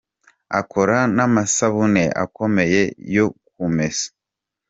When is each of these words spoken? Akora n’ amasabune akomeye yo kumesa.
Akora 0.59 0.97
n’ 1.15 1.17
amasabune 1.27 2.03
akomeye 2.23 2.81
yo 3.15 3.25
kumesa. 3.53 4.07